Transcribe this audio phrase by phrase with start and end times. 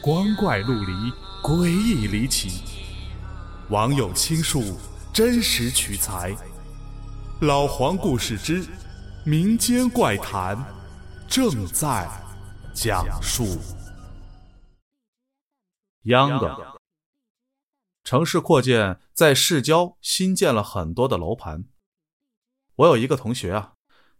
[0.00, 0.92] 光怪陆离，
[1.42, 2.62] 诡异离奇。
[3.68, 4.78] 网友倾述，
[5.12, 6.34] 真实取材。
[7.40, 8.64] 老黄故事之
[9.24, 10.56] 民间怪谈
[11.26, 12.08] 正在
[12.72, 13.58] 讲述。
[16.04, 16.78] 秧歌。
[18.04, 21.64] 城市扩建，在市郊新建了很多的楼盘。
[22.76, 23.72] 我有一个同学啊。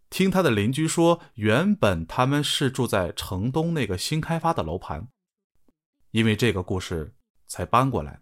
[0.09, 5.07] 听他的邻居说，原本他们是住在城东那个新开发的楼盘，
[6.11, 7.15] 因为这个故事
[7.47, 8.21] 才搬过来的。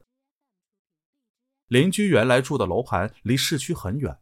[1.67, 4.19] 邻居原来住的楼盘离市区很远，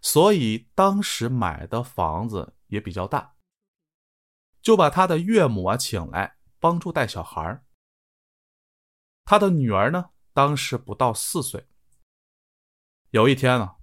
[0.00, 3.34] 所以当时买的房子也比较大，
[4.62, 7.64] 就把他的岳母啊请来帮助带小孩
[9.24, 11.66] 他的女儿呢，当时不到四岁。
[13.10, 13.76] 有一天啊，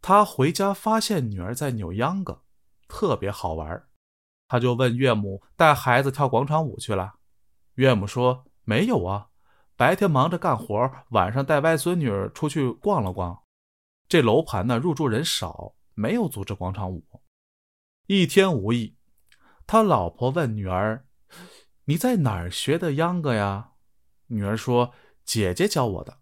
[0.00, 2.42] 他回家发现女儿在扭秧歌。
[2.88, 3.88] 特别好玩，
[4.46, 7.18] 他就问岳母带孩子跳广场舞去了。
[7.74, 9.28] 岳母说没有啊，
[9.76, 13.44] 白天忙着干活，晚上带外孙女出去逛了逛。
[14.08, 17.04] 这楼盘呢入住人少，没有组织广场舞。
[18.08, 18.96] 一天无益，
[19.68, 21.06] 他老婆问女儿
[21.86, 23.70] ：“你在哪儿学的秧歌呀？”
[24.26, 24.92] 女儿说
[25.24, 26.18] ：“姐姐教我的。”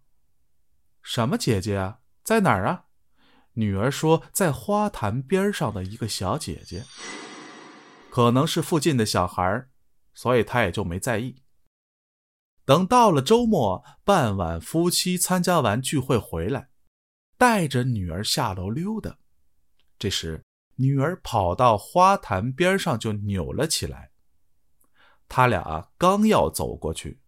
[1.01, 2.01] 什么姐姐啊？
[2.23, 2.85] 在哪儿啊？
[3.53, 6.83] 女儿说，在花坛边上的一个小姐姐，
[8.11, 9.67] 可能是附近的小孩，
[10.13, 11.41] 所以她也就没在意。
[12.65, 16.69] 等到了周末傍晚，夫妻参加完聚会回来，
[17.37, 19.15] 带着女儿下楼溜达。
[19.99, 20.43] 这时，
[20.77, 24.09] 女儿跑到花坛边上就扭了起来。
[25.29, 27.19] 他俩刚要走过去，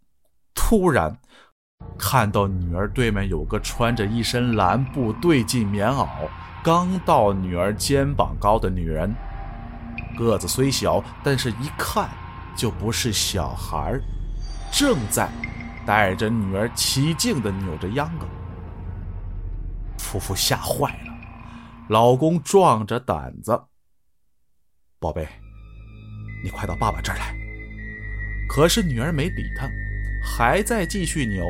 [0.55, 1.19] 突然。
[1.95, 6.27] 看到女儿对面有个穿着一身蓝布对襟棉袄、
[6.63, 9.15] 刚到女儿肩膀高的女人，
[10.17, 12.09] 个子虽小，但是一看
[12.55, 14.01] 就不是小孩儿
[14.71, 15.29] 正在
[15.85, 18.27] 带着女儿起劲的扭着秧歌。
[19.97, 21.13] 夫妇吓坏了，
[21.89, 23.59] 老公壮着胆子
[24.99, 25.27] ：“宝贝，
[26.43, 27.35] 你快到爸爸这儿来。”
[28.47, 29.67] 可是女儿没理他。
[30.23, 31.45] 还在继续扭，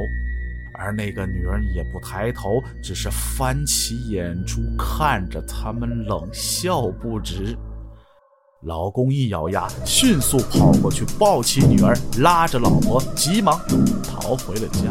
[0.76, 7.58] 而那个女儿也不抬头，只是翻起眼珠看着他们，冷笑不止。
[8.62, 13.60] 老公一咬牙，迅速跑过去抱起女儿，拉着老婆，急忙
[14.04, 14.90] 逃回了家。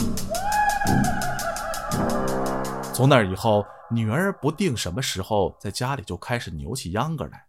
[2.94, 7.48] 从那以后，女儿不定什么时候在家里就开始扭起秧歌来，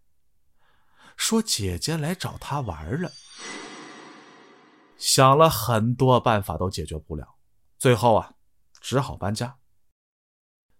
[1.16, 3.12] 说姐姐来找她玩了。
[4.98, 7.36] 想了很多办法都解决不了，
[7.78, 8.32] 最后啊，
[8.82, 9.58] 只好搬家。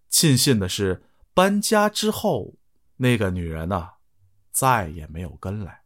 [0.08, 2.54] 庆幸的是，搬家之后
[2.96, 3.90] 那个女人呢，
[4.58, 5.82] 再也没有跟来。